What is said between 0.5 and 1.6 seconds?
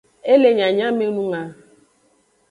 nyanyamenung a.